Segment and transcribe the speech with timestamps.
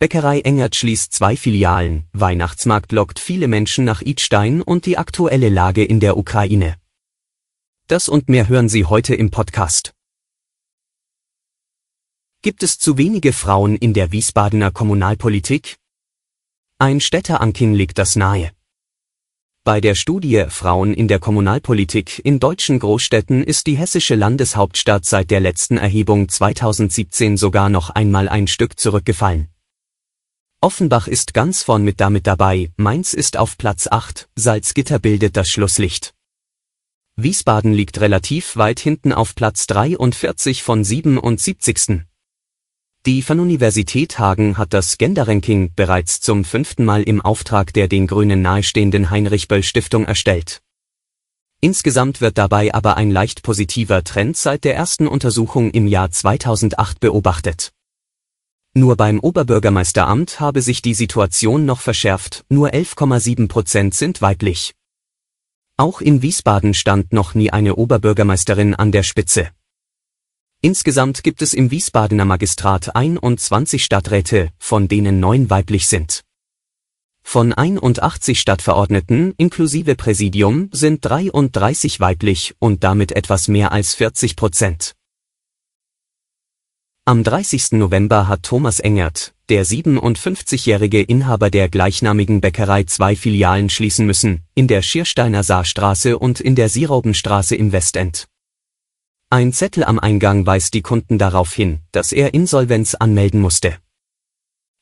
[0.00, 5.84] Bäckerei Engert schließt zwei Filialen, Weihnachtsmarkt lockt viele Menschen nach Idstein und die aktuelle Lage
[5.84, 6.76] in der Ukraine.
[7.88, 9.94] Das und mehr hören Sie heute im Podcast.
[12.42, 15.78] Gibt es zu wenige Frauen in der Wiesbadener Kommunalpolitik?
[16.78, 18.52] Ein Städteranking legt das nahe.
[19.64, 25.32] Bei der Studie Frauen in der Kommunalpolitik in deutschen Großstädten ist die hessische Landeshauptstadt seit
[25.32, 29.48] der letzten Erhebung 2017 sogar noch einmal ein Stück zurückgefallen.
[30.60, 35.48] Offenbach ist ganz vorn mit damit dabei, Mainz ist auf Platz 8, Salzgitter bildet das
[35.48, 36.14] Schlusslicht.
[37.14, 42.00] Wiesbaden liegt relativ weit hinten auf Platz 43 von 77.
[43.06, 48.42] Die Fernuniversität Hagen hat das Gender-Ranking bereits zum fünften Mal im Auftrag der den Grünen
[48.42, 50.60] nahestehenden Heinrich-Böll-Stiftung erstellt.
[51.60, 56.98] Insgesamt wird dabei aber ein leicht positiver Trend seit der ersten Untersuchung im Jahr 2008
[56.98, 57.72] beobachtet.
[58.78, 64.72] Nur beim Oberbürgermeisteramt habe sich die Situation noch verschärft, nur 11,7 Prozent sind weiblich.
[65.76, 69.50] Auch in Wiesbaden stand noch nie eine Oberbürgermeisterin an der Spitze.
[70.60, 76.22] Insgesamt gibt es im Wiesbadener Magistrat 21 Stadträte, von denen neun weiblich sind.
[77.24, 84.94] Von 81 Stadtverordneten inklusive Präsidium sind 33 weiblich und damit etwas mehr als 40 Prozent.
[87.08, 87.72] Am 30.
[87.72, 94.68] November hat Thomas Engert, der 57-jährige Inhaber der gleichnamigen Bäckerei zwei Filialen schließen müssen, in
[94.68, 98.28] der Schiersteiner Saarstraße und in der Sieraubenstraße im Westend.
[99.30, 103.78] Ein Zettel am Eingang weist die Kunden darauf hin, dass er Insolvenz anmelden musste.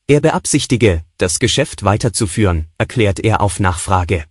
[0.09, 4.25] Er beabsichtige, das Geschäft weiterzuführen, erklärt er auf Nachfrage.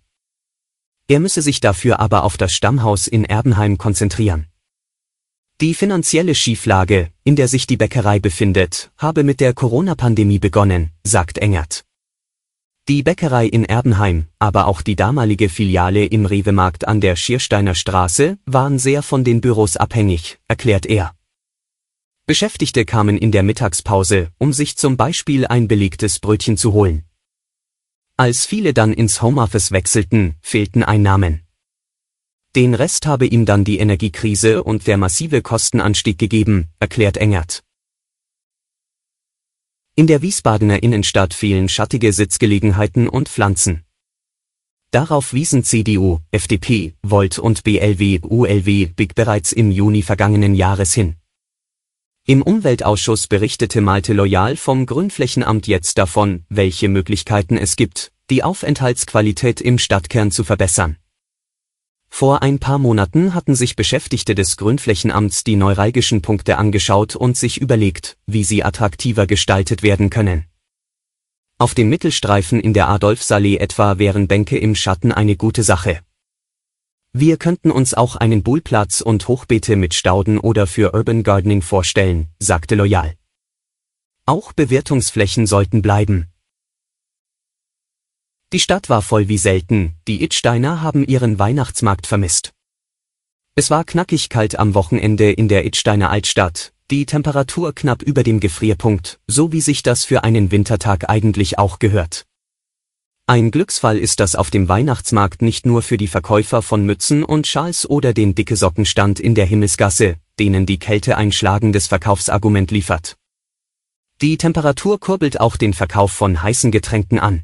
[1.08, 4.48] Er müsse sich dafür aber auf das Stammhaus in Erbenheim konzentrieren.
[5.62, 11.38] Die finanzielle Schieflage, in der sich die Bäckerei befindet, habe mit der Corona-Pandemie begonnen, sagt
[11.38, 11.84] Engert.
[12.88, 18.38] Die Bäckerei in Erbenheim, aber auch die damalige Filiale im Rewe-Markt an der Schiersteiner Straße
[18.46, 21.16] waren sehr von den Büros abhängig, erklärt er.
[22.26, 27.02] Beschäftigte kamen in der Mittagspause, um sich zum Beispiel ein belegtes Brötchen zu holen.
[28.16, 31.45] Als viele dann ins Homeoffice wechselten, fehlten Einnahmen.
[32.56, 37.62] Den Rest habe ihm dann die Energiekrise und der massive Kostenanstieg gegeben, erklärt Engert.
[39.94, 43.84] In der Wiesbadener Innenstadt fehlen schattige Sitzgelegenheiten und Pflanzen.
[44.90, 51.16] Darauf wiesen CDU, FDP, Volt und BLW, ULW, BIG bereits im Juni vergangenen Jahres hin.
[52.26, 59.60] Im Umweltausschuss berichtete Malte Loyal vom Grünflächenamt jetzt davon, welche Möglichkeiten es gibt, die Aufenthaltsqualität
[59.60, 60.96] im Stadtkern zu verbessern.
[62.08, 67.60] Vor ein paar Monaten hatten sich Beschäftigte des Grünflächenamts die neuralgischen Punkte angeschaut und sich
[67.60, 70.46] überlegt, wie sie attraktiver gestaltet werden können.
[71.58, 76.00] Auf dem Mittelstreifen in der Adolfsallee etwa wären Bänke im Schatten eine gute Sache.
[77.12, 82.28] Wir könnten uns auch einen Bullplatz und Hochbeete mit Stauden oder für Urban Gardening vorstellen,
[82.38, 83.14] sagte Loyal.
[84.26, 86.26] Auch Bewertungsflächen sollten bleiben.
[88.52, 92.52] Die Stadt war voll wie selten, die Itsteiner haben ihren Weihnachtsmarkt vermisst.
[93.56, 98.38] Es war knackig kalt am Wochenende in der Itsteiner Altstadt, die Temperatur knapp über dem
[98.38, 102.24] Gefrierpunkt, so wie sich das für einen Wintertag eigentlich auch gehört.
[103.26, 107.48] Ein Glücksfall ist das auf dem Weihnachtsmarkt nicht nur für die Verkäufer von Mützen und
[107.48, 113.16] Schals oder den dicke Sockenstand in der Himmelsgasse, denen die Kälte ein schlagendes Verkaufsargument liefert.
[114.22, 117.42] Die Temperatur kurbelt auch den Verkauf von heißen Getränken an.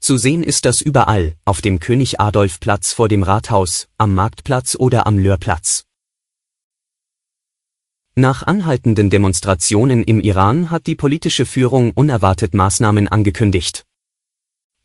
[0.00, 4.74] Zu sehen ist das überall, auf dem König Adolf Platz vor dem Rathaus, am Marktplatz
[4.74, 5.84] oder am Löhrplatz.
[8.14, 13.84] Nach anhaltenden Demonstrationen im Iran hat die politische Führung unerwartet Maßnahmen angekündigt.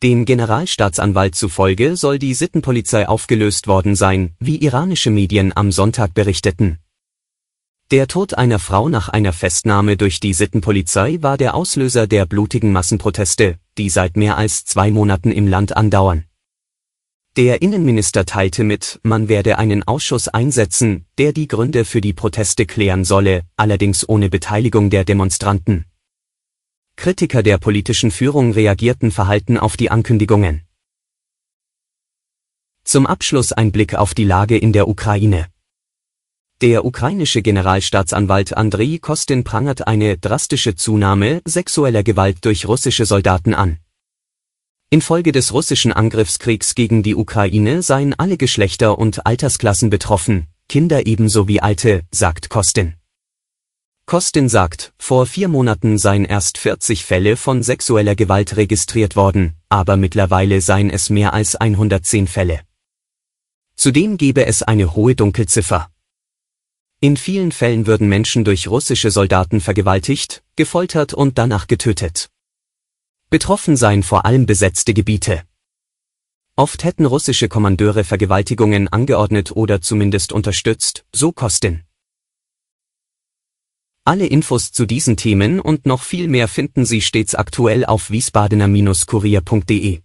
[0.03, 6.79] Dem Generalstaatsanwalt zufolge soll die Sittenpolizei aufgelöst worden sein, wie iranische Medien am Sonntag berichteten.
[7.91, 12.73] Der Tod einer Frau nach einer Festnahme durch die Sittenpolizei war der Auslöser der blutigen
[12.73, 16.25] Massenproteste, die seit mehr als zwei Monaten im Land andauern.
[17.37, 22.65] Der Innenminister teilte mit, man werde einen Ausschuss einsetzen, der die Gründe für die Proteste
[22.65, 25.85] klären solle, allerdings ohne Beteiligung der Demonstranten.
[26.95, 30.61] Kritiker der politischen Führung reagierten verhalten auf die Ankündigungen.
[32.85, 35.47] Zum Abschluss ein Blick auf die Lage in der Ukraine.
[36.61, 43.79] Der ukrainische Generalstaatsanwalt Andrei Kostin prangert eine drastische Zunahme sexueller Gewalt durch russische Soldaten an.
[44.89, 51.49] Infolge des russischen Angriffskriegs gegen die Ukraine seien alle Geschlechter und Altersklassen betroffen, Kinder ebenso
[51.49, 52.93] wie Alte, sagt Kostin.
[54.05, 59.97] Kostin sagt, vor vier Monaten seien erst 40 Fälle von sexueller Gewalt registriert worden, aber
[59.97, 62.61] mittlerweile seien es mehr als 110 Fälle.
[63.75, 65.89] Zudem gebe es eine hohe Dunkelziffer.
[67.05, 72.31] In vielen Fällen würden Menschen durch russische Soldaten vergewaltigt, gefoltert und danach getötet.
[73.29, 75.43] Betroffen seien vor allem besetzte Gebiete.
[76.55, 81.83] Oft hätten russische Kommandeure Vergewaltigungen angeordnet oder zumindest unterstützt, so Kostin.
[84.03, 90.04] Alle Infos zu diesen Themen und noch viel mehr finden Sie stets aktuell auf wiesbadener-kurier.de.